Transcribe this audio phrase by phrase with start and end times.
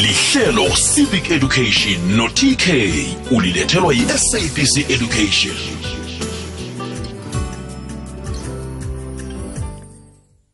[0.00, 2.66] lihlelo civic education no-tk
[3.36, 5.56] ulilethelwa yi-sabc education.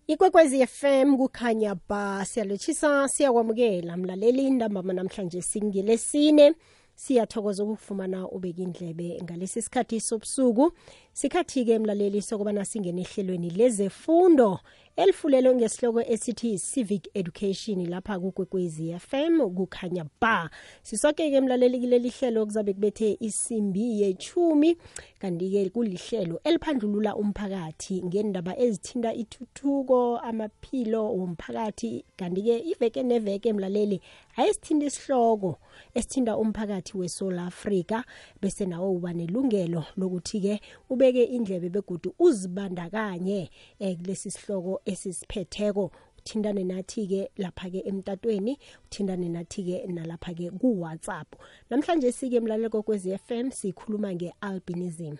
[0.07, 6.55] Ikwekwezi fm kukhanya ba siyalotshisa siyakwamukela mlaleli ntambama namhlanje singilesine.
[6.95, 10.73] Siyathokoza ukufumana ubeka indlebe ngalesi sikhathi sobusuku
[11.13, 14.61] sikhathi-ke mlaleli sokubana singene ehlelweni lezefundo
[14.97, 20.51] elifulelwe ngesihloko esithi civic education lapha kukwekwezi fm kukhanya ba.
[20.83, 24.77] Sisoke-ke mlaleli kuleli hlelo kuzabe kubethe isimbi yechumi
[25.19, 34.01] kanti-ke kulihlelo eliphandlulula umphakathi ngendaba ezithinta ithuthuko amaphilo womphakathi kanti-ke iveke neveke mlaleli
[34.37, 35.59] ayisithinta isihloko
[35.95, 38.05] esithinta umphakathi weSouth Africa
[38.43, 40.61] bese nawo uba nelungelo lokuthi-ke
[41.03, 50.51] ubeke indlebe begudu uzibandakanye eh, kulesi sihloko esisiphetheko uthintane nathi-ke lapha-ke emtatweni uthintane nathi-ke nalapha-ke
[50.61, 51.35] ku-whatsapp.
[51.71, 55.17] Namhlanje sike mlalelo kokwezi FM sikhuluma nge-albinism.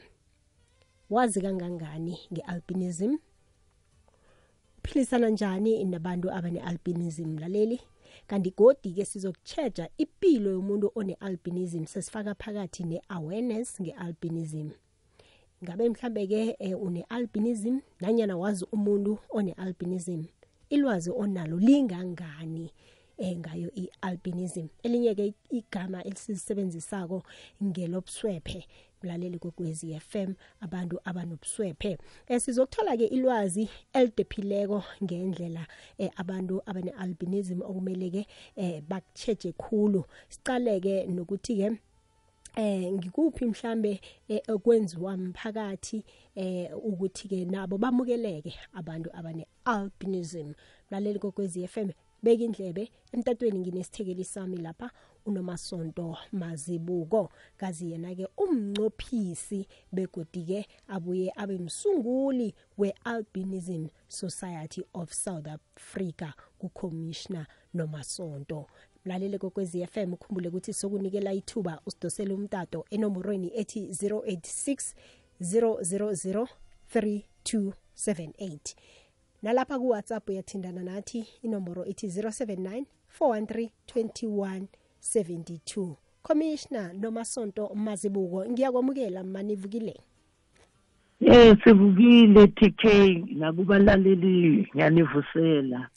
[1.11, 3.17] Wazi kangangani nge-albinism?
[4.79, 7.81] Uphilisana njani nabantu abane-albinism mlaleli?
[8.27, 14.71] Kanti godi-ke sizokutsheja impilo yomuntu one-albinism sesifaka phakathi ne-awareness nge-albinism.
[15.63, 20.25] Ngabe mhlambe-ke um une-albinism nanyana wazi umuntu one-albinism
[20.71, 22.71] ilwazi onalo lingangani
[23.19, 24.67] eh ngayo i-albinism?
[24.83, 27.23] Elinye-ke igama elisisebenzisako
[27.63, 28.67] ngelobuswephe
[29.03, 31.99] mlaleli kwekwezi FM abantu abanobuswephe.
[32.29, 35.67] Eh sizokuthola ke ilwazi elidephileko ngendlela
[35.99, 40.05] eh, abantu abane-albinism okumele ke eh, bakucheje khulu.
[40.29, 41.79] Sicaleke nokuthi ke
[42.57, 44.01] eh ngikuphi mhlambe
[44.49, 50.53] okwenziwa umphakathi eh ukuthi ke nabo bamukeleke abantu abane albinism
[50.91, 51.91] laleli kokwezi FM
[52.23, 52.91] beka indlebe.
[53.13, 54.91] Emtatweni nginesithekeli sami lapha
[55.27, 57.31] unomasonto mazibuko.
[57.57, 67.47] Kazi yena ke umncophisi begodi ke abuye abe msunguli we-albinism society of south africa kucommissioner
[67.75, 68.67] nomasonto.
[69.05, 74.95] Mlalele kokwezi FM ukhumbule ukuthi sokunikela ithuba usidosele umtato enomborweni ethi 086
[75.41, 76.47] 000
[76.95, 78.59] 3278
[79.43, 82.85] nalapha ku-whatsapp uyathindana nathi inomboro ithi 079
[83.21, 84.63] 413 21
[85.01, 89.97] 72 commissioner nomasonto mazibuko ngiyakwamukela manivukile
[91.21, 92.85] Eh sivukile TK
[93.39, 95.89] nakubalaleli ngiyanivusela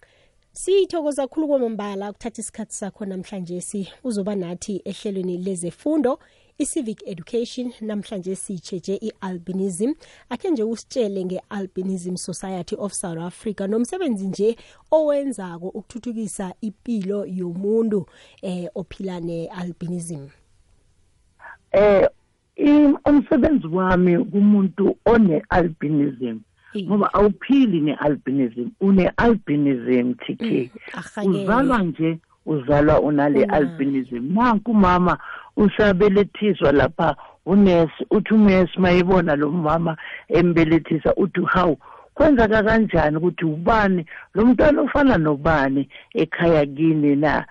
[0.58, 6.20] Sithokoza kakhulu kwamambala ukuthatha isikhathi sakho namhlanje si uzoba nathi ehlelweni lezefundo
[6.58, 9.94] i-civic education namhlanje sitsheje i-albinism.
[10.30, 14.58] Akhe nje usitshele nge-albinism society of south africa nomsebenzi nje
[14.92, 18.06] owenzako ukuthuthukisa impilo yomuntu
[18.42, 20.28] eh ophila ne-albinism.
[21.72, 22.08] Eh
[23.06, 26.40] umsebenzi wami kumuntu one-albinism
[26.84, 30.72] ngoba awuphili ne-albinism une-albinism tk
[31.25, 34.34] uzalwa nje uzalwa unale albinism.
[34.34, 35.18] Nanku mama
[35.58, 37.16] usabelethiswa lapha
[37.46, 39.97] unesi uthi unes mayibona lo mama
[40.30, 41.78] embelethisa uthi hawu
[42.13, 47.46] kwenzeka kanjani ukuthi ubani lo mntwana ofana nobani ekhaya kini na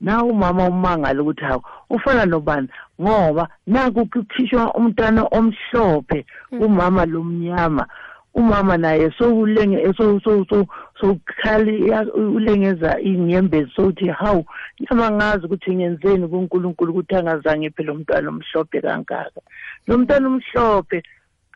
[0.00, 2.68] na umama umangala ukuthi hawu ufana nobani?
[3.00, 7.86] Ngoba naku kukhishwa umntwana omhlophe umama lomnyama.
[8.34, 9.94] Umama naye sowulenge
[11.00, 14.44] sowukhali ulengeza inyembezi sokuthi hawu
[14.80, 19.40] nyama ngazi ukuthi ngenzeni kuNkulunkulu ukuthi angazange phela umntwana omhlophe kangaka.
[19.86, 21.02] Lo mntwana omhlophe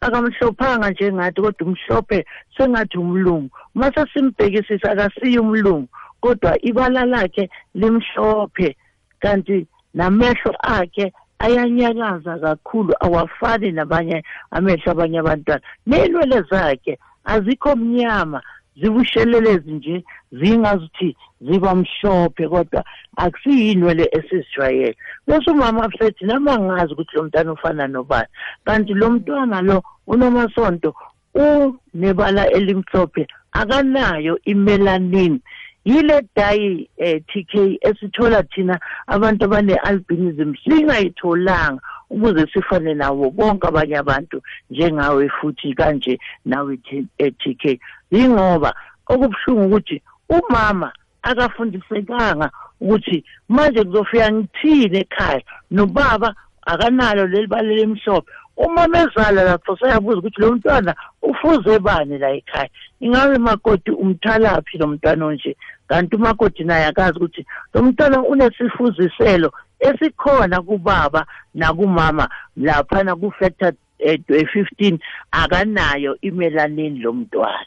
[0.00, 2.26] akamhlophanga njengathi kodwa umhlophe
[2.56, 3.50] sengathi umlungu.
[3.74, 5.88] Mase simbhekisisa akasiyi umlungu.
[6.22, 7.44] Kodwa ibala lakhe
[7.74, 8.76] limhlophe
[9.22, 11.12] kanti namehlo akhe
[11.44, 14.18] ayanyakaza kakhulu awafani nabanye
[14.50, 15.62] amehlo abanye abantwana.
[15.86, 16.98] Ney'nwele zakhe
[17.32, 18.40] azikho mnyama
[18.80, 22.84] zibushelelezi nje zingazuthi ziba mhlophe kodwa
[23.16, 24.96] akusiyinwele esizijwayele.
[25.26, 28.28] Bese umama asethi nama ngazi ukuthi lo mntwana ufana nobani
[28.64, 30.94] kanti lo mntwana lo unomasonto
[31.34, 35.40] unebala elimhlophe akanayo imelanin.
[35.84, 41.80] Yile dayi eh TK esithola thina abantu abane-albinism singayitholanga
[42.10, 46.76] ukuze sifane nawo bonke abanye abantu njengawe futhi kanje nawe
[47.16, 47.80] TK
[48.10, 48.74] yingoba
[49.06, 50.92] okubuhlungu ukuthi umama
[51.22, 52.50] akafundisekanga
[52.80, 60.40] ukuthi manje kuzofika ngithini ekhaya nobaba akanalo leli bale lemhlophe uma mezala lapho sayabuza ukuthi
[60.40, 62.68] lo mntwana ufuze bani la ekhaya?
[63.00, 65.56] Ingabe makoti umthalaphi lo mntwana onje?
[65.88, 74.98] Kanti umakoti naye akazi ukuthi lo mntwana unesifuziselo esikhona kubaba nakumama laphana ku-factor eh, 15
[75.30, 77.66] akanayo imelanin lo mntwana.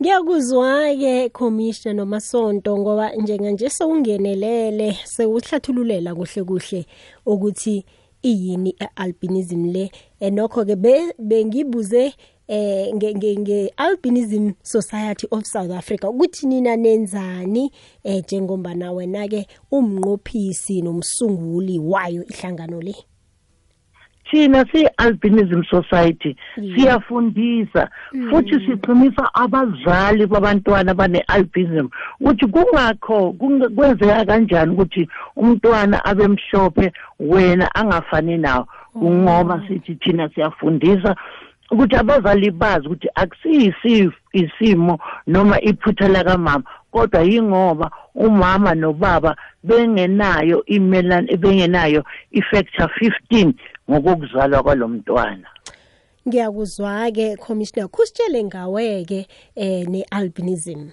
[0.00, 6.86] Ngiyakuzwa-ke Commissioner noMasonto ngoba njenganje sewungenelele sewuhlathululela kuhle kuhle
[7.26, 7.84] ukuthi
[8.22, 9.90] iyini albinism le?
[10.20, 10.76] Enokho ke
[11.18, 12.14] bengibuze
[12.48, 17.70] eh nge nge albinism society of South Africa ukuthi nina nenzani
[18.04, 22.94] eh njengoba wena ke umnqophisi nomsunguli wayo ihlangano le?
[24.30, 26.36] Thina siyi-albinism society
[26.74, 27.88] siyafundisa
[28.30, 31.88] futhi siqinisa abazali babantwana bane-albinism.
[32.20, 33.32] Ukuthi kungakho
[33.76, 38.66] kwenzeka kanjani ukuthi umntwana abe mhlophe wena angafani nawo?
[38.96, 41.16] Ngoba sithi thina siyafundisa
[41.70, 46.64] ukuthi abazali bazi ukuthi akusiyi isimo noma iphutha lakamama.
[46.90, 52.90] Kodwa yingoba umama nobaba bengenayo imelani bengenayo ifactor
[53.30, 53.52] 15
[53.90, 55.48] ngokuzalwa kwalomntwana
[56.28, 59.26] ngiyakuzwa ke commissioner kusitshele ngawe ke
[59.56, 60.90] eh nealbinism.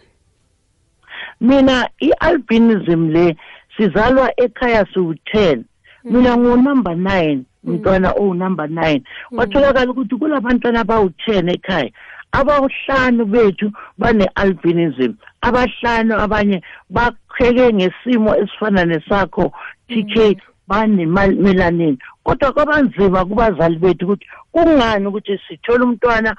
[1.41, 3.35] Mina ialbinism le
[3.77, 5.63] sizalwa ekhaya siwu10
[6.03, 9.01] mina ngo number 9 umntwana o number 9
[9.35, 11.91] kwatholakala ukuthi kulabantwana abawu10 ekhaya.
[12.31, 19.51] Abawuhlanu bethu bane-albinism abahlanu abanye bakheke ngesimo esifana nesakho
[19.89, 26.35] TK banemelanin kodwa kwabanzima kubazali bethu ukuthi kungani ukuthi sithola umntwana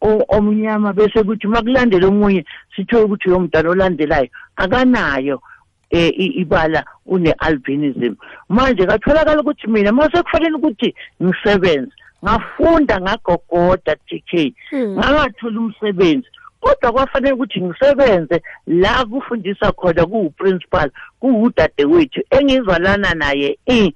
[0.00, 2.44] omnyama bese kuthi makulandela omunye
[2.76, 4.28] sithole ukuthi uyo mntwana olandelayo.
[4.56, 5.42] Akanayo
[5.90, 8.14] eh ibala une-albinism.
[8.48, 11.92] Manje katholakala ukuthi mina mase kufanele ukuthi ngisebenze.
[12.24, 14.32] Ngafunda ngagogoda TK
[14.74, 16.28] ngangathola umsebenzi
[16.60, 23.94] kodwa kwafanele ukuthi ngisebenze la kufundisa khona kuwu-principal kuwudadewethu engizwalana naye i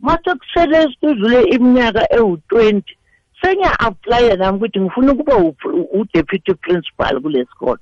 [0.00, 2.96] mase kusele kudlule iminyaka ewu-twenty
[3.42, 5.36] sengiya-aplya nami ukuthi ngifuna ukuba
[5.92, 7.78] u-deputy principal kule sikolo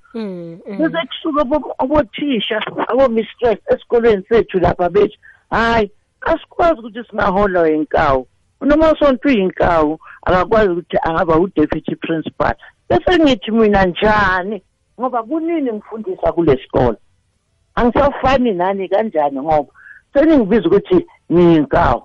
[0.79, 1.41] bese kusuka
[1.79, 5.19] abothisha abo-mistress esikolweni sethu lapha bethu
[5.51, 8.27] hhayi asikwazi ukuthi singaholwa inkawu
[8.61, 12.55] unomasonto uyinkawu akakwazi ukuthi angaba u-deputy principal.
[12.89, 14.63] Bese ngithi mina njani?
[15.01, 16.97] Ngoba kunini ngifundisa kule sikolo
[17.75, 19.41] angisafani nani kanjani?
[19.41, 19.73] Ngoba
[20.15, 22.03] seningibiza ukuthi ngiyinkawu.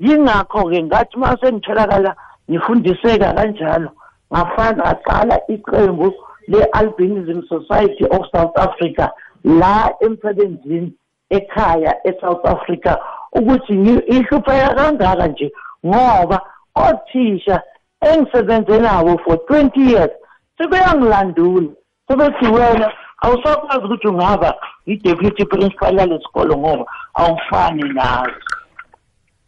[0.00, 2.16] Yingakho-ke ngathi uma sengitholakala
[2.50, 3.90] ngifundiseka kanjalo
[4.32, 6.14] ngafana ngaqala iqembu
[6.48, 9.08] le-albinism society of south africa
[9.44, 10.92] la emsebenzini
[11.30, 12.96] ekhaya e-south africa
[13.32, 13.72] ukuthi
[14.06, 15.52] ihlupheka kangaka nje
[15.86, 16.40] ngoba
[16.74, 17.62] othisha
[18.00, 20.10] engisebenze nabo for 20 years
[20.58, 21.68] sebeyangilandula
[22.08, 22.92] sebethi wena
[23.22, 24.54] awusakwazi ukuthi ungaba
[24.86, 28.40] i-deputy principal yalesikolo ngoba awufani nazo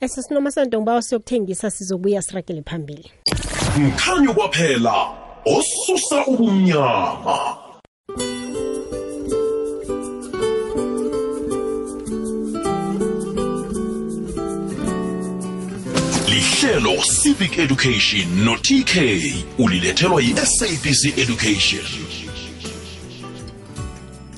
[0.01, 3.11] esesinomasonto ngiba siyokuthengisa sizobuya siragele phambili.
[3.79, 4.95] Mkhanyo kwaphela
[5.45, 7.66] osusa ubumnyama.
[16.57, 18.95] Lihlelo civic education no-tk
[19.59, 21.83] ulilethelwa yi-sabc education.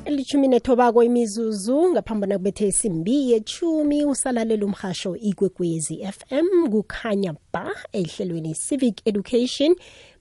[0.05, 9.01] Elithumi nethobako imizuzu ngaphambi kubethe isimbi yechumi usalalela umhasho ikwekwezi fm kukhanya ba ehlelweni civic
[9.05, 9.77] education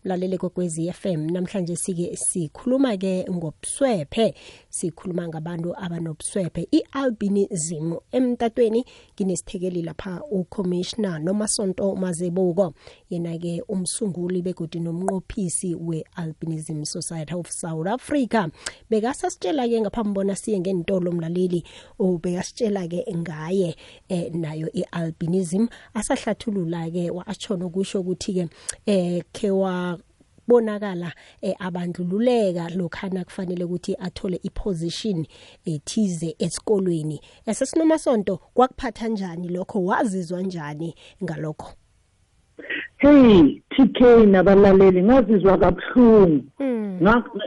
[0.05, 4.33] mlalele kwekwezi FM namhlanje sike sikhuluma ke ngobuswephe.
[4.69, 6.67] Sikhuluma ngabantu abanobuswephe.
[6.71, 8.85] Ialbinism emtatweni
[9.15, 12.73] kinesithekeli lapha ucommissioner nomasonto mazeboko
[13.09, 18.49] yena ke umsunguli begodi nomnqophisi we-albinism society of south africa.
[18.89, 21.63] Bekasasitshela ke ngaphambi bona siye ngentolo mlaleli
[21.99, 23.75] ubekasitshela ke ngaye
[24.09, 25.67] eh, nayo i-albinism.
[25.93, 28.49] Asahlathulula ke watshona kusho ukuthi ke
[28.85, 29.97] eh kewa
[30.47, 31.11] bonakala
[31.41, 35.25] eh, abandlululeka lokhana kufanele ukuthi athole iposition
[35.65, 37.21] ethize esikolweni.
[37.45, 39.83] Esesinomasonto kwakuphatha njani lokho?
[39.85, 41.73] Wazizwa njani ngalokho?
[42.97, 46.43] Hey TK nabalaleli ngazizwa kabuhlungu.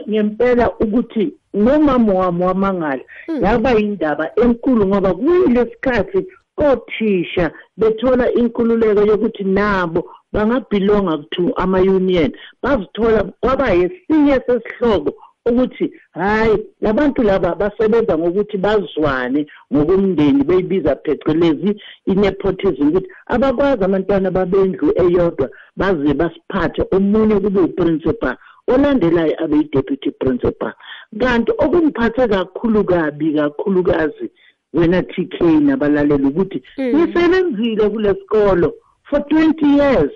[0.09, 3.03] Ngempela ukuthi nomama wami wamangala
[3.41, 6.27] yaba indaba enkulu ngoba kuyilesikhathi
[6.57, 12.31] othisha bethola inkululeko yokuthi nabo bangabhilonga to ama-union.
[12.63, 15.13] Bazithola kwaba yesinye sesihloko
[15.49, 24.93] ukuthi hayi labantu laba basebenza ngokuthi bazwane ngokumndeni beyibiza phecelezi i-nepotism ukuthi abakwazi abantwana babendlu
[25.03, 30.73] eyodwa baze basiphathe omunye kube uprincipal olandelayo abe yi-deputy principal
[31.19, 34.27] kanti okungiphathe kakhulu kabi kakhulukazi
[34.73, 36.93] wena TK nabalaleli ukuthi Mm.
[36.95, 38.73] ngisebenzile kule sikolo
[39.09, 40.11] for 20 years.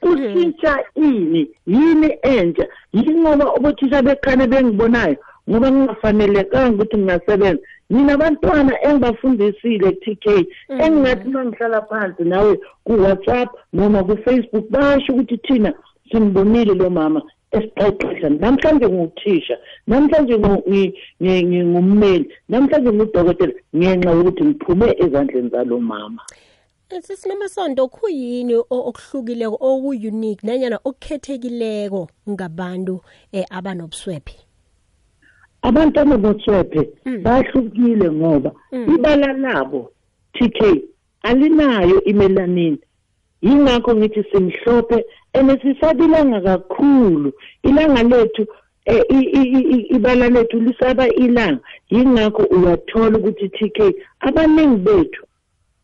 [0.00, 5.16] Kushintsha ini yini entsha yingoba obothisha bekhane bengibonayo?
[5.50, 7.62] Ngoba ngingafanelekanga ukuthi ngingasebenza.
[7.90, 10.26] Mina abantwana engibafundisile TK
[10.68, 10.80] Mm.
[10.80, 15.72] engingathi uma ngihlala phansi nawe ku-WhatsApp noma ku-Facebook basho ukuthi thina
[16.12, 19.56] simbonile lo mama esiqeqesha namhlanje nguthisha
[19.86, 26.22] namhlanje ngu- ngi- ngi- ngingummeli namhlanje ngudokotela ngenxa yokuthi ngiphume ezandleni zalo mama
[27.00, 33.00] sesinemasonto khuyini o- okuhlukileko oku-unique nanyana okukhethekileko ngabantu
[33.32, 34.36] um abanobuswephe
[35.62, 37.22] abantu abanothwephe Mm.
[37.22, 38.94] bahlukile ngoba Mm.
[38.94, 39.90] ibala labo
[40.32, 40.82] TK
[41.22, 42.78] alinayo imelanin
[43.42, 47.32] yingakho ngithi simhlophe enesisabilanga kakhulu
[47.62, 48.46] ilanga lethu
[48.84, 49.04] eh,
[49.96, 53.78] ibala lethu lisaba ilanga yingakho uyathola ukuthi TK
[54.20, 55.22] abaningi bethu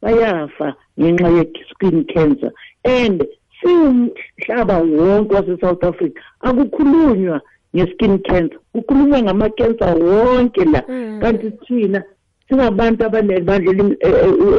[0.02, 2.52] bayafa ngenxa ye-skin cancer
[2.84, 3.24] and
[3.60, 7.40] siwumhlaba wonke wase-south africa akukhulunywa
[7.76, 11.18] nge-skin cancer kukhulunywa ngama-cancer wonke la Mm.
[11.20, 12.02] kanti thina
[12.48, 13.72] singabantu abanebandla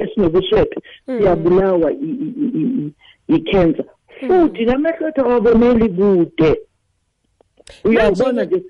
[0.03, 0.75] esinobuswephe
[1.08, 1.17] Mm.
[1.19, 2.91] siyabulawa i- i- i- i-
[3.36, 3.86] i-cancer
[4.19, 6.60] futhi namehlo ethu awaboneli kude
[7.83, 8.61] uyabona nje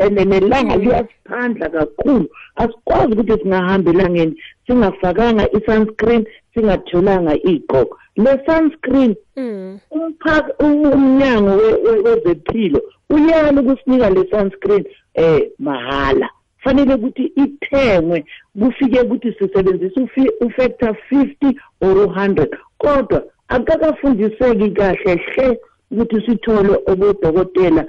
[0.00, 2.28] and nelanga liyasiphandla kakhulu.
[2.56, 9.78] Asikwazi ukuthi singahamba elangeni singafakanga i-sunscreen singatholanga iy'gqoko le sunscreen Mm.
[9.90, 14.84] umphaka umnyango we- we- wezempilo uyala ukusinika le sunscreen
[15.14, 16.28] eh mahala.
[16.58, 18.24] Fanele ukuthi ithengwe
[18.60, 22.48] kufike ukuthi sisebenzisa ufi- ufactor 50 or 100
[22.78, 25.58] kodwa akakafundiseki kahle hle
[25.90, 27.86] ukuthi sithole obodokotela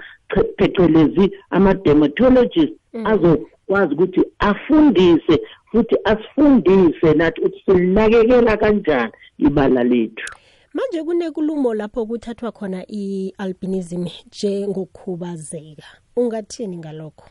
[0.57, 3.07] phecelezi ama-dermatologist Mm.
[3.07, 10.25] azokwazi ukuthi afundise futhi asifundise nathi ukuthi silinakekela kanjani ibala lethu.
[10.73, 15.83] Manje kunekulumo lapho kuthathwa khona i-albinism njengokukhubazeka.
[16.15, 17.29] Ungathini ngalokho?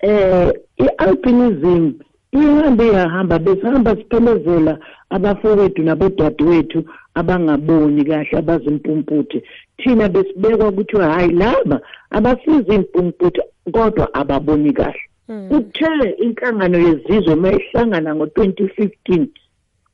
[0.00, 1.92] Eh i-albinism
[2.32, 4.78] ihambe yahamba besihamba siphelezela
[5.10, 6.84] abafowethu nabodadewethu
[7.20, 9.38] abangaboni kahle abazimpumputhe.
[9.78, 11.80] Thina besibekwa ukuthi hayi laba
[12.10, 13.42] abasiza impumputhe
[13.72, 15.02] kodwa ababoni kahle.
[15.28, 15.48] Mm.
[15.48, 19.26] kuthe inhlangano yezizwe mayihlangana ngo-2015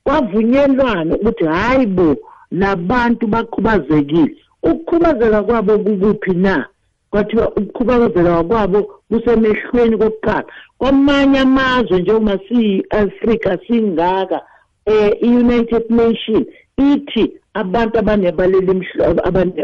[0.05, 2.17] kwavunyelwana ukuthi hayi bo
[2.51, 4.37] labantu bakhubazekile.
[4.63, 6.67] Ukukhubazeka kwabo kukuphi na?
[7.11, 10.45] Kwathiwa ukukhubazeka kwabo kusemehlweni kokuqala.
[10.79, 14.41] Kwamanye amazwe njengoba siyi-afrika singaka
[14.87, 18.87] eh i-united nation ithi abantu abanebaleli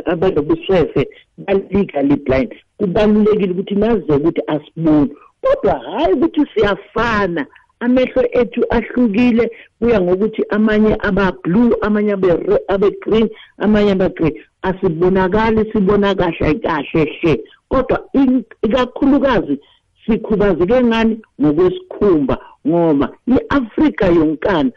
[0.07, 2.55] abanobuswefe ba-legally blind.
[2.79, 5.11] Kubalulekile ukuthi naze ukuthi asiboni.
[5.43, 7.47] Kodwa hhayi ukuthi siyafana.
[7.81, 16.55] Amehlo ethu ahlukile kuya ngokuthi amanye aba-blue amanye abe- abe-green amanye abe-grey asibonakali sibona kahle
[16.55, 17.41] kahle hle.
[17.69, 18.09] Kodwa
[18.63, 19.59] ikakhulukazi
[20.07, 24.71] sikhubazeke ngani ngokwesikhumba ngoba i-afrika yonkana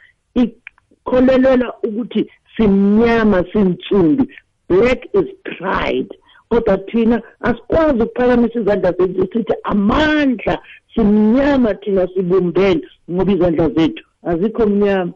[1.06, 4.26] ikholelelwa ukuthi simnyama sinsundu
[4.70, 6.18] black is pride.
[6.50, 10.60] Kodwa thina asikwazi ukuphakamisa izandla zethu sithi amandla
[10.96, 12.82] simnyama thina sibumbene
[13.12, 14.04] ngoba izandla zethu.
[14.24, 15.14] Azikho mnyama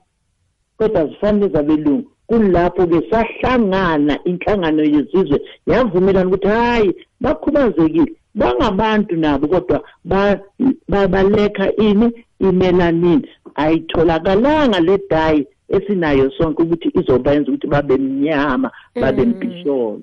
[0.78, 10.40] kodwa zifane zabelungu kulapho-ke sahlangana inhlangano yezizwe yavumelana ukuthi hhayi bakhubazekile bangabantu nabo kodwa ba-
[10.88, 19.32] ba- ini imelanin ayitholakalanga le dayi esinayo sonke ukuthi izobenza ukuthi babe mnyama babe Mm.
[19.32, 20.02] mpisholo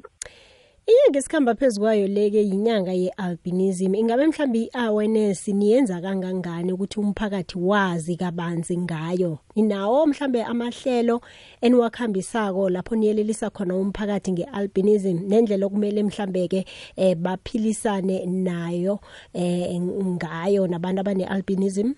[0.86, 3.94] inyanga esikhamba phezu kwayo leke yinyanga ye-albinism.
[3.94, 9.38] Ingabe mhlawumbe i-awareness niyenza kangangani ukuthi umphakathi wazi kabanzi ngayo?
[9.56, 11.20] Ninawo mhlawumbe amahlelo
[11.60, 16.66] eniwakhambisako lapho niyelelisa khona umphakathi nge-albinism nendlela okumele mhlawumbe-ke
[16.96, 18.98] um baphilisane nayo
[19.34, 21.94] um ngayo nabantu abane-albinism?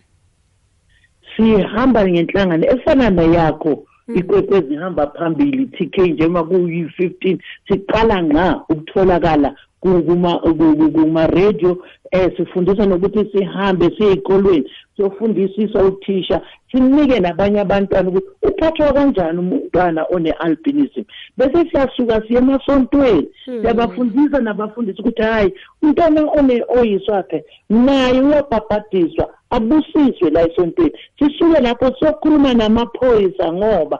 [1.37, 3.85] Sihamba ngenhlangano efana neyakho.
[4.15, 7.39] Ikwekwezi ihamba phambili TK njengoba kuyi-15
[7.69, 11.71] siqala ngqa ukutholakala ku- kuma- ku- ku- kuma-radio
[12.13, 16.41] um sifundisa nokuthi sihambe siye ey'kolweni siyofundisisa uthisha
[16.73, 21.03] sinike nabanye abantwana ukuthi uphathwa kanjani umntwana one-albinism.
[21.39, 23.61] Bese siyasuka siye emasontweni Hmm.
[23.61, 32.55] siyabafundisa nabafundisi ukuthi hhayi umntwana one- oyiswaphe naye uyabhabhadiswa abusiswe la esontweni sisuke lapho siyokhuluma
[32.55, 33.99] namaphoyisa ngoba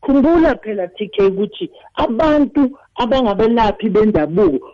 [0.00, 2.70] khumbula phela TK ukuthi abantu
[3.02, 4.68] abangabelaphi bendabuko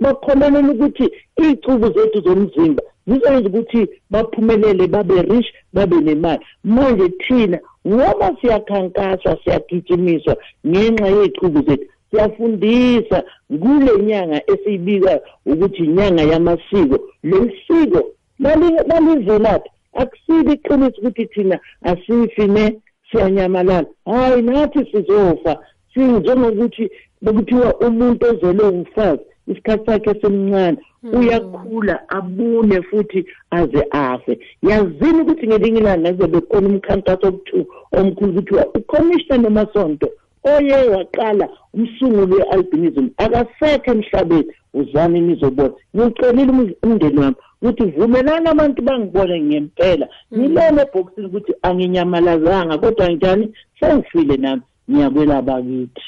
[0.00, 1.06] bakholelela ukuthi
[1.40, 6.44] izicubu zethu zomzimba zizoyenza ukuthi baphumelele babe rich babe nemali.
[6.64, 16.96] Manje thina ngoba siyakhankaswa siyagijimiswa ngenxa yezicubu zethu siyafundisa kule nyanga esiyibika ukuthi inyanga yamasiko
[17.22, 18.00] lesiko
[18.40, 22.80] lalivelaphi akusile iqiniso ukuthi thina asifi ne
[23.10, 23.86] siyanyamalala.
[24.04, 25.58] Hayi nathi sizofa.
[25.94, 26.90] Sinjengokuthi
[27.22, 30.78] bekuthiwa umuntu ozelwe umfazi isikhathi sakhe semncane
[31.12, 34.38] uyakhula abune futhi aze afe.
[34.62, 37.66] Yazini ukuthi ngelinye ilanga kuzobe khona umkhankaso oku-two
[37.98, 40.08] omkhulu kuthiwa ucommissioner nomasonto
[40.44, 44.52] oye waqala umsunguli we-albinism akasekho emhlabeni.
[44.74, 45.74] Uzani nizobona.
[45.96, 50.08] Ngiwucelile umndeni wami ukuthi vumelani abantu bangibone ngempela.
[50.34, 53.54] Ngilele ebhokisini ukuthi anginyamalazanga kodwa njani?
[53.80, 54.62] Sengifile nami.
[54.90, 56.02] Ngiyakwela bakithi.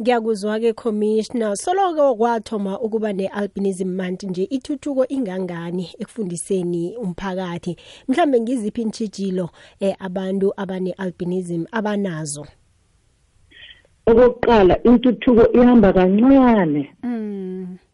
[0.00, 1.56] Ngiyakuzwa-ke commissioner.
[1.56, 7.76] Soloko kwathoma ukuba ne-albinism month nje ithuthuko ingangani ekufundiseni umphakathi?
[8.08, 12.46] Mhlambe ngiziphi intshijilo eh, abantu abane-albinism abanazo?
[14.10, 16.82] Okokuqala intuthuko ihamba kancane.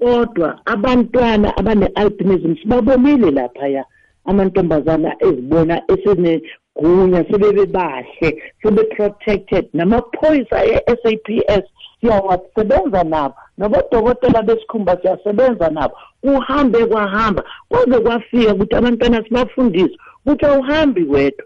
[0.00, 3.84] Kodwa abantwana abane-albinism sibabonile laphaya.
[4.24, 8.28] Amantombazana ezibona esenegunya sebebebahle
[8.62, 9.64] sebe-protected.
[9.72, 11.64] Namaphoyisa e-SAPS
[12.00, 13.34] siyawasebenza nabo.
[13.58, 15.94] Nabodokotela besikhumba siyasebenza nabo.
[16.22, 19.96] Kuhambe kwahamba kwaze kwafika ukuthi abantwana sibafundise
[20.26, 21.44] ukuthi awuhambi wedwa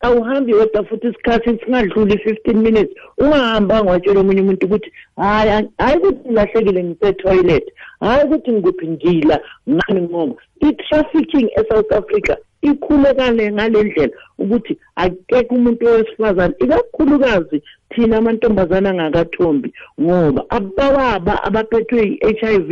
[0.00, 2.92] awuhambi wedwa futhi isikhathi singadluli i-fifteen minutes.
[3.18, 7.66] Ungahambanga watshela omunye umuntu ukuthi hayi hhayi ukuthi ngilahlekile ngise-toilet.
[8.00, 9.40] Hhayi ukuthi ngikuphi ngila
[9.70, 18.88] ngani ngoba i-trafficking e-south africa ikhulekale ngale ndlela ukuthi akekho umuntu wesifazane ikakhulukazi thina amantombazane
[18.88, 22.70] angakathombi ngoba abababa abaphethwe i-h i v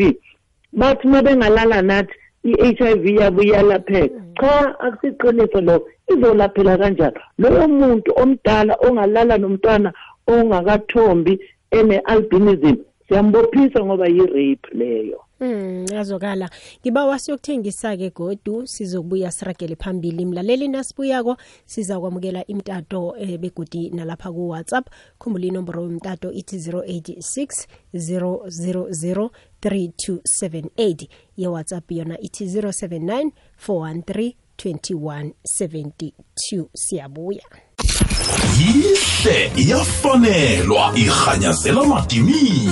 [0.73, 2.15] bathi uma bengalala nathi
[2.47, 4.21] i-HIV yabo iyalapheka.
[4.41, 7.17] Cha akusiqiniso lo izolaphela kanjani?
[7.39, 9.93] Loyo muntu omdala ongalala nomntwana
[10.27, 12.77] ongakathombi ene-albinism
[13.09, 15.21] siyambophisa ngoba yi-rape leyo.
[15.41, 20.27] Mm yazokala ngibawa siyokuthengisa ke godu sizokubuya siragele phambili.
[20.27, 27.67] Mlaleli nasibuyako siza kwamukela imtato eh, begodi nalapha ku WhatsApp khumbula inomboro yomtato ithi 086
[27.95, 29.31] 000
[29.67, 33.31] 3278 ye WhatsApp yona ithi 079
[33.67, 37.43] 413 2172 siyabuya.
[38.59, 42.71] Yihle iyafanelwa irhanyazela madimidi.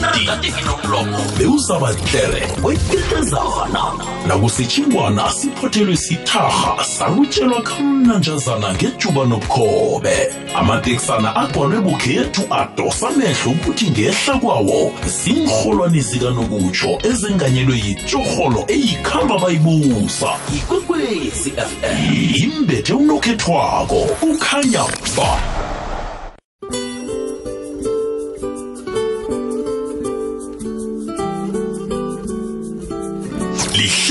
[1.38, 3.82] Bewuzabahlere wetetezana
[4.26, 10.32] nakusitshingwana siphothelwe sitharha salutshelwa kamnanjazana ngejuba nobukhobe.
[10.54, 14.92] Amateksana agcwalwe bukhethu adosa amehlo ukuthi ngehla kwawo.
[15.06, 20.28] Ziinrholwani zikanokutsho ezenganyelwe yitshorholo eyikhamba bayibusa.
[20.56, 24.84] Ikwekwezi fm imbethe unokhethwako ukhanya
[25.16, 25.43] ba.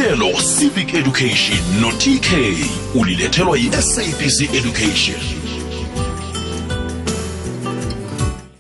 [0.04, 2.30] Lihlelo civic education no-tk
[3.02, 5.16] ulilethelwa yi-sabc education.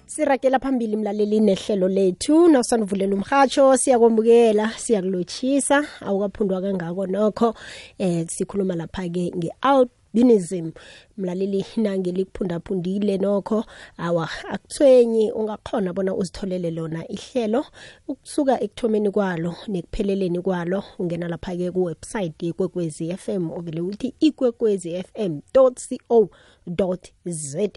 [0.05, 7.55] Sirakela phambili mlaleli nehlelo lethu nawusanduvulela umhatsho siyakwamukela siyakulotshisa awukaphundwa kangako nokho
[7.97, 9.31] eh sikhuluma lapha-ke
[10.13, 10.71] nge-albinism
[11.17, 13.65] mlaleli nange likuphundaphundile nokho
[13.97, 17.65] awa akuthwenyi ungakhona bona uzitholele lona ihlelo.
[18.07, 26.29] Ukusuka ekuthomeni kwalo nekupheleleni kwalo ungena lapha-ke kuwebsite yekwekwezi fm uvele uthi ikwekwezi fm co
[27.25, 27.69] za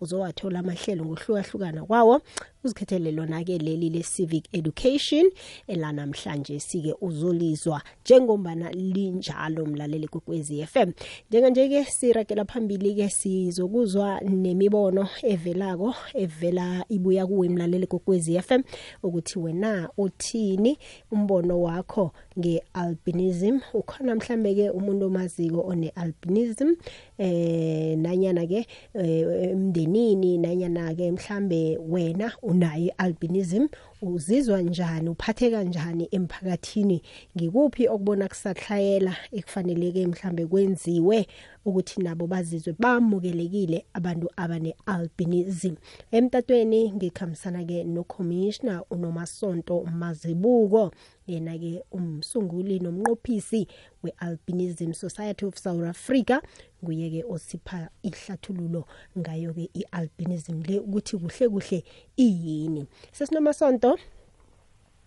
[0.00, 2.20] uzowathola amahlelo ngohlukahlukana kwawo.
[2.64, 5.30] Uzikhethele lona-ke leli le-civic education
[5.66, 10.92] elanamhlanje sike uzolizwa njengombana linjalo mlaleli kwekwezi FM
[11.30, 18.62] njenganje-ke sirakela phambili-ke sizokuzwa nemibono evelako evela ibuya kuwe mlaleli kwekwezi FM
[19.02, 20.78] ukuthi wena uthini
[21.10, 23.60] umbono wakho nge-albinism?
[23.74, 26.74] Ukhona mhlambe-ke umuntu omaziko one-albinism
[27.18, 33.66] eh nanyana-ke emndenini nanyana-ke mhlambe wena unayo i-albinism
[34.12, 37.02] uzizwa njani uphatheka njani emphakathini?
[37.36, 41.26] Ngikuphi okubona kusathlayela ekufaneleke mhlambe kwenziwe
[41.64, 45.74] ukuthi nabo bazizwe bamukelekile abantu abane albinism
[46.10, 50.92] emtatweni ngikhambisana ke no commissioner unomasonto mazibuko
[51.26, 53.66] yena ke umsunguli nomnqophisi
[54.02, 56.40] we-albinism society of south africa
[56.84, 58.84] nguye ke osipha ihlathululo
[59.18, 61.84] ngayo ke i-albinism le ukuthi kuhle kuhle
[62.16, 62.86] iyini.
[63.12, 63.93] Sesinomasonto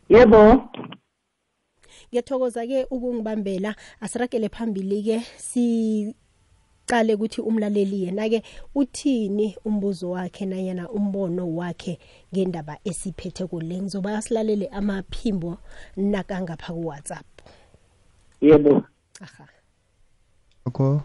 [0.10, 0.69] yebo.
[2.10, 3.76] Ngiyathokoza ke ukungibambela.
[4.02, 6.15] Asiragele phambili ke si
[6.88, 8.43] qale ukuthi umlaleli yena ke
[8.76, 12.00] uthini umbuzo wakhe nayena umbono wakhe
[12.34, 13.82] ngendaba esiphethe kule.
[13.82, 15.58] Ngizoba silalele amaphimbo
[15.97, 17.26] nakangapha ku WhatsApp
[18.41, 18.84] yebo.
[19.21, 19.47] Aha.
[20.65, 21.02] Akho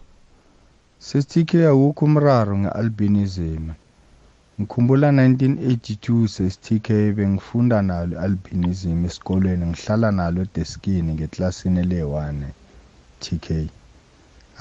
[0.99, 3.82] sesithike awukho umraro ngealbinism
[4.59, 9.65] ngikhumbula 1982 sesithike bengifunda nalo albinism esikolweni.
[9.65, 12.37] Ngihlala nalo edeskini ngeklasini le-1
[13.23, 13.47] TK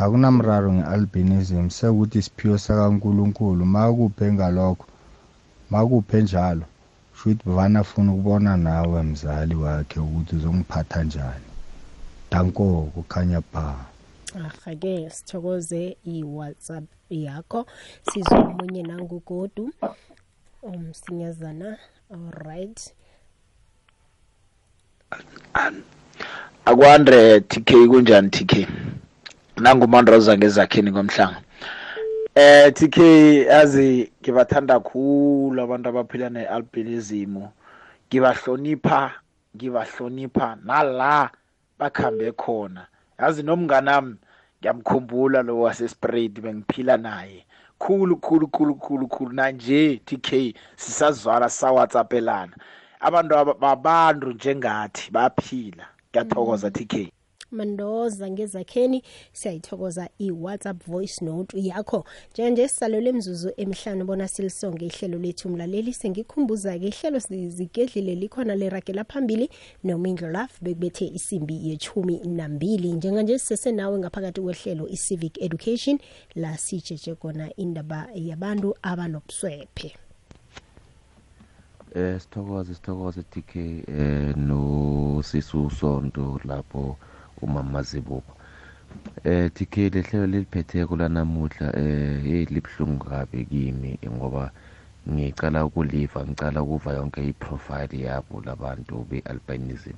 [0.03, 4.87] akunamraro nge-albinism sekuthi isiphiwo sakankulunkulu makuphe ngalokho
[5.73, 6.65] makuphe njalo
[7.17, 11.49] shuthi bavana afuna ukubona nawe mzali wakhe ukuthi uzongiphatha njani.
[12.31, 13.41] Danko kukhanya
[14.35, 17.67] ba aha-ke sithokoze i-whatsapp yakho.
[18.09, 19.71] Sizwe omunye nangugodu
[20.63, 21.79] umsinyazana
[22.11, 22.95] alright.
[26.65, 28.69] Akwandre TK kunjani TK
[29.57, 31.43] nangumandraza ngezakhini komhlanga
[32.35, 32.97] eh TK
[33.51, 37.37] azi ngibathanda kakhulu abantu abaphila nealbinism.
[38.09, 39.13] Ngibahlonipha
[39.57, 41.31] ngibahlonipha nala
[41.79, 42.87] bakhambe khona.
[43.19, 44.17] Yazi nomnganami
[44.61, 47.47] ngiyamkhumbula lo wasespread bengiphila naye.
[47.79, 49.33] Khulu khulu khulu khulu khulu.
[49.33, 52.55] Nanje TK sisazwala sawhatsapelana
[53.01, 55.87] abantu babantu njengathi baphila.
[56.11, 57.13] Ngiyathokoza TK
[57.53, 62.05] mandoza ngezakheni siyayithokoza i-whatsapp voice note yakho.
[62.33, 69.51] Njenganje sisalelwe emzuzu emihlanu bona silisonge ihlelo lethu umlaleli sengikhumbuza-ke ihlelo zigedlile likhona leragela phambili
[69.85, 72.93] nomindlo laf bekubethe isimbi yechumi nambili.
[72.93, 75.99] Njenganje sisesenawe ngaphakathi kwehlelo i-civic education
[76.35, 79.97] la sijeje kona indaba yabantu abanobuswephe.
[81.95, 86.97] Eh sithokoze sithokoze TK eh no sisu sonto lapho
[87.45, 88.33] umama zibuko
[89.25, 94.45] eh TK lehlelo leliphetheko lanamuhla eh hey libhlungu kabi kimi ngoba
[95.11, 99.97] ngicala ukuliva ngicala ukuva yonke iprofile yabo labantu bealbinism.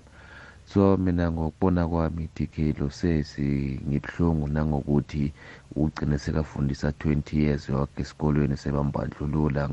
[0.65, 5.33] So mina ngokubona kwami TK lo sesi ngibhlungu nangokuthi
[5.77, 9.69] ugcine sekafundisa 20 years yonke esikolweni sebambandlulula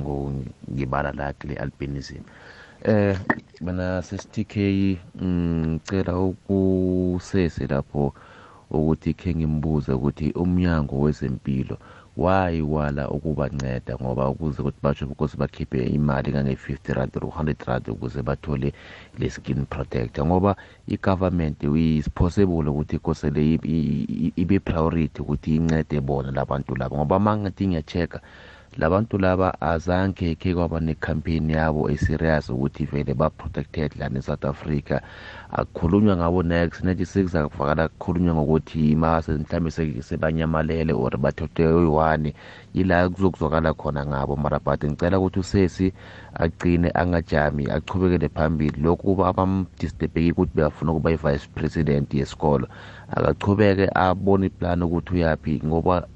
[0.74, 2.24] ngibala lakhe le-albinism.
[2.84, 3.18] Eh
[3.62, 4.56] mina sesi-TK
[5.22, 8.14] ngicela ukusese lapho
[8.72, 11.78] ukuthi khe ngimbuze ukuthi umnyango wezempilo
[12.18, 17.90] why wala ukubanceda ngoba ukuze ukuthi basho ukuthi bakhiphe imali kange-50 rand or 100 rand
[17.90, 18.74] ukuze bathole
[19.20, 20.56] le skin protector ngoba
[20.88, 23.60] i-government is possible ukuthi kosele
[24.36, 28.22] ibe priority ukuthi incede bona labantu laba ngoba mangathi ngiya-check-a
[28.78, 35.02] labantu laba azange ke kwaba ne-campaign yabo eserious ukuthi vele ba-protected lana e-south africa.
[35.52, 42.34] Akukhulunywa ngabo next nethi sekuzakuvakala kukhulunywa ngokuthi mase mhlawumbe sebanyamalele or bathethe oyi-one
[42.74, 44.36] yila kuzokuzwakala khona ngabo.
[44.36, 45.94] Mara but ngicela ukuthi usesi
[46.34, 48.82] agcine angajami achubekele phambili.
[48.82, 52.68] Lokhu kuba abamdisturbeki ukuthi beyafuna ukuba i-vice president yesikolo.
[53.12, 56.08] Akachubeke abone iplan ukuthi uyaphi ngoba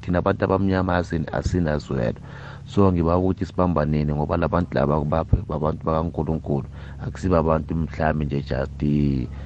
[0.00, 0.96] thina abantu abamnyama
[1.32, 2.20] asinazwelo
[2.66, 5.00] so ngiba ukuthi sibambaneni ngoba labantu laba
[5.48, 6.68] babantu bakankulunkulu.
[7.00, 8.82] Akusiba abantu mhlawumbe nje just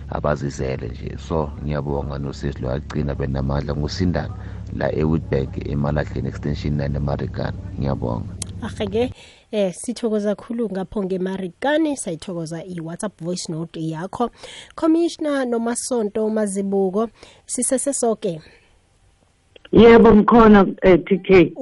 [0.09, 1.17] abazizele nje.
[1.19, 4.35] So ngiyabonga nosisi lo agcina benamandla ngusindana
[4.77, 8.35] la ewoodberg emalahleni extension 9 emarikana ngiyabonga.
[8.63, 9.13] Aheke
[9.51, 14.31] eh sithokoza khulu ngapho ngemarikani sayithokoza i-whatsapp voice note yakho.
[14.75, 17.09] Commissioner nomasonto mazibuko
[17.47, 18.41] sisesesoke
[19.73, 21.55] yebo ngikhona eh, TK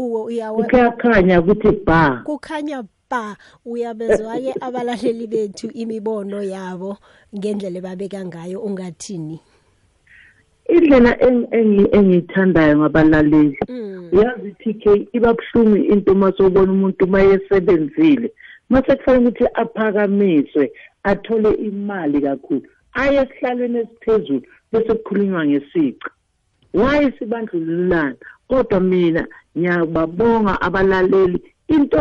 [0.68, 2.22] kuyakhanya ukuthi ba.
[2.26, 3.36] Kukhanya ba.
[3.64, 6.98] Uyabezwa-ke abalaleli bethu imibono yabo
[7.34, 9.40] ngendlela ebabeka ngayo ungathini
[10.76, 11.12] indlela
[11.96, 13.58] engiyithandayo ngabalaleli.
[14.12, 18.32] Uyazi TK iba buhlungu into masubona umuntu mayesebenzile.
[18.70, 26.08] Mase kufanele ukuthi aphakamiswe athole imali kakhulu aye esihlalweni esiphezulu bese kukhulunywa ngesici.
[26.74, 28.16] Why sibandlululana?
[28.48, 29.26] Kodwa mina
[29.58, 32.00] ngiyababonga abalaleli into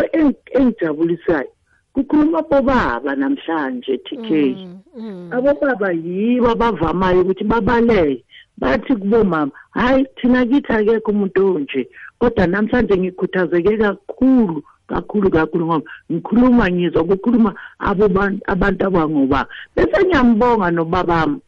[0.57, 1.51] engijabulisayo
[1.93, 4.29] kukhuluma bobaba namhlanje TK
[5.35, 8.23] abobaba yibo abavamayo ukuthi babaleke
[8.59, 11.81] bathi kubomama hayi thina kithi akekho umuntu onje
[12.19, 17.51] kodwa namhlanje ngikhuthazeke kakhulu kakhulu kakhulu ngoba ngikhuluma ngizwa kukhuluma
[18.53, 21.39] abantu abangoba bese ngiyambonga nobabami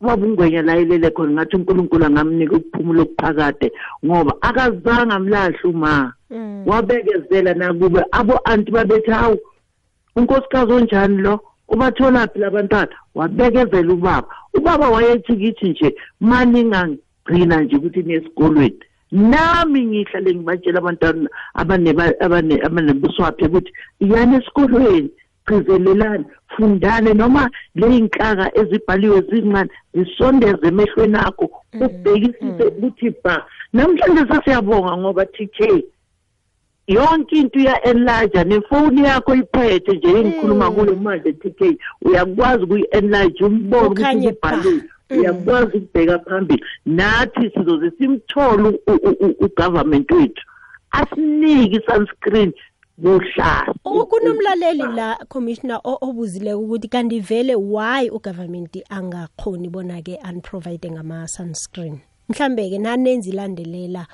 [0.00, 3.72] ubaba ungwenya la ilele khona ngathi unkulunkulu angamnika ukuphumula okuphakade
[4.04, 6.62] ngoba akazange amlahle uma mm.
[6.66, 9.38] wabekezela nakube abo anti babethi hawu
[10.16, 14.28] unkosikazi onjani lo ubathola phi labantwana wabekezela ubaba.
[14.54, 18.80] Ubaba wayethi kithi nje maningagcina nje ukuthi nesikolweni
[19.12, 22.10] nami ngihlale ngibatshela abantwana
[22.66, 25.10] abanebuswaphi ukuthi yani esikolweni
[25.46, 32.68] gcizelelani fundane noma ley'nhlaka ezibhaliwe zincane zisondeze emehlweni akho mm, ubhekisise mm.
[32.68, 33.46] ukuthi ba.
[33.72, 35.58] Namhlanje sasiyabonga ngoba TK
[36.88, 40.76] yonke into iya-enlarge nefoni yakho iphethe nje engikhuluma mm.
[40.76, 41.60] kulo manje TK
[42.02, 46.64] uyakwazi ukuyi-enlarge umbone ukuthi kubhaliwe uyakwazi ukubheka phambili.
[46.86, 48.78] Nathi sizoze simthole
[49.40, 50.42] ugovernment wethu.
[50.90, 52.52] Asiniki i-sunscreen
[52.98, 61.28] buhlaza kunomlaleli la commissioner obuzile ukuthi kanti vele why ugovernment angakhoni bona ke unprovide ngama
[61.28, 64.06] sunscreen mhlambe ke nanenzi landelela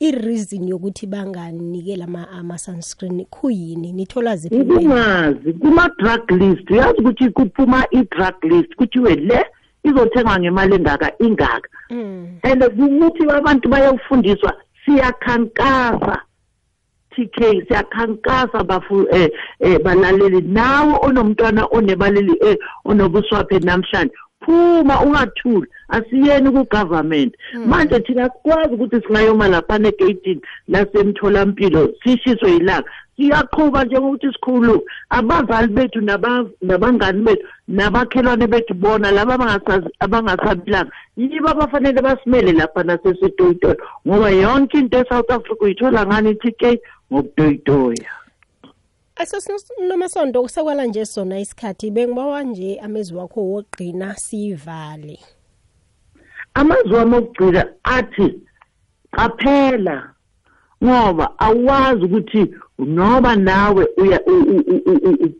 [0.00, 7.30] i-reason yokuthi banganikela ama ama sunscreen kuyini nithola ziphi ungazi kuma drug list uyazi ukuthi
[7.30, 9.44] kuphuma i-drug list kuthiwe le
[9.84, 11.68] izothengwa ngemali engaka ingaka.
[11.90, 12.40] Mm.
[12.42, 14.52] and ukuthi abantu bayofundiswa
[14.84, 16.22] siyakhankasa
[17.10, 19.30] TK siyakhankasa bafu eh,
[19.60, 20.40] eh balaleli.
[20.40, 24.14] Nawe onomntwana onebaleli eh onobuswaphe namhlanje
[24.48, 27.34] phuma ungathuli asiyeni ku-government.
[27.52, 27.68] Hmm.
[27.68, 32.90] manje thina sikwazi ukuthi singayoma laphana egeyitini lasemtholampilo sishiswe yilanga.
[33.16, 34.84] Siyaqhuba njengokuthi sikhulu.
[35.10, 39.60] Abazali bethu nabangani bethu nabakhelwane bethu bona laba
[40.00, 43.76] abangasabilanga yibo abafanele basimele lapha nasesitoyitoyi.
[44.06, 46.80] Ngoba yonke into e-south africa uyithola ngani i-tk
[47.12, 48.10] ngokutoyitoya
[49.18, 55.18] asesinomasonto kusekwala nje sona isikhathi bengibawa nje amezwi wakho wogqina siyivale
[56.54, 58.28] amazwi wami okugcina athi
[59.10, 60.14] qaphela
[60.84, 63.88] ngoba awazi ukuthi noba nawe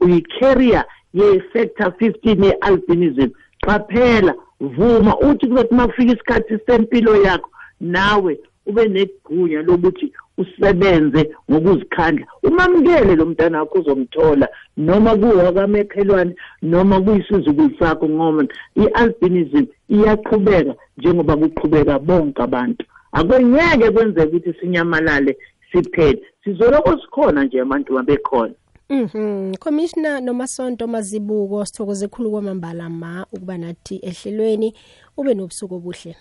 [0.01, 8.89] uyi-carrier ye-sector 15 ye-albinism qaphela vuma uthi kuzothi uma kufika isikhathi sempilo yakho nawe ube
[8.89, 12.27] negunya lokuthi usebenze ngokuzikhandla.
[12.43, 18.45] Umamukele lo mntana wakho uzomthola noma kuwakamekhelwane noma kuyisizukulu sakho ngoba
[18.83, 22.85] i-albinism iyaqhubeka njengoba kuqhubeka bonke abantu.
[23.13, 25.37] Akwengeke kwenzeke ukuthi sinyamalale
[25.73, 26.23] siphele.
[26.45, 28.55] Sizoloko sikhona nje abantu babekhona
[28.91, 29.55] Mhm.
[29.61, 34.75] Commissioner nomasonto mazibuko sithokoze ekhulu kwamambala ma ukuba nathi ehlelweni
[35.17, 36.17] ube nobusuku obuhle.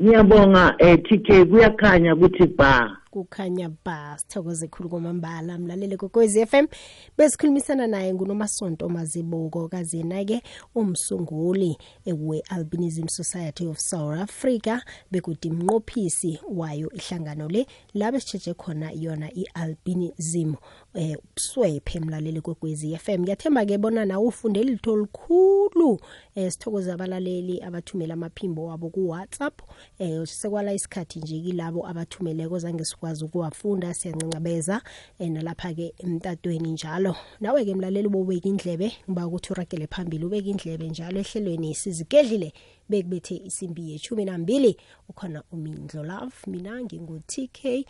[0.00, 3.01] Ngiyabonga eh TK kuyakhanya ukuthi ba.
[3.12, 5.58] Kukhanya ba sithokoze khulu kwamambala.
[5.58, 6.66] Mlalele kokwezi FM
[7.18, 10.42] besikhulumisana naye ngunomasonto mazibuko kazena ke
[10.74, 18.90] umsunguli we Albinism Society of South Africa bekuthi imnqophisi wayo ihlangano le labe sicheje khona
[18.92, 20.54] yona ialbinism.
[20.94, 26.00] Eh ubuswephe mlaleli kokwezi FM ngiyathemba ke bona na ufunde litho likhulu
[26.34, 29.62] eh sithokoza abalaleli abathumela amaphimbo wabo ku WhatsApp
[29.98, 34.82] eh sekwala isikhathi nje kilabo abathumeleko zange sikwazi ukuwafunda siyancancabeza
[35.18, 37.16] nalapha ke emtatweni njalo.
[37.40, 42.52] Nawe ke mlaleli bobeka indlebe ngiba ukuthi uragele phambili ubeka indlebe njalo ehlelweni sizigedlile
[42.88, 44.76] bekubethe isimbi yeshumi nambili.
[45.08, 47.86] Ukhona umindlo love mina ngingu TK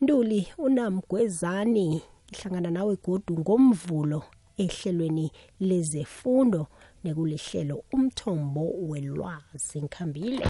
[0.00, 2.02] Nduli unamgwezani.
[2.32, 4.20] Ihlangana nawe godu ngomvulo
[4.64, 5.26] ehlelweni
[5.60, 6.66] lezefundo
[7.04, 9.76] nekulihlelo umthombo welwazi.
[9.82, 10.44] Ngikhambile.